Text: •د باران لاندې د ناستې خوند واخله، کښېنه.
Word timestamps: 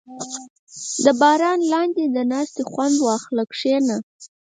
•د 1.03 1.05
باران 1.21 1.59
لاندې 1.73 2.03
د 2.07 2.17
ناستې 2.31 2.63
خوند 2.71 2.95
واخله، 3.07 3.43
کښېنه. 3.51 3.97